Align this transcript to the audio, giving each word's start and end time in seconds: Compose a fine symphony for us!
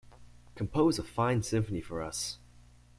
Compose 0.55 0.97
a 0.97 1.03
fine 1.03 1.43
symphony 1.43 1.79
for 1.79 2.01
us! 2.01 2.39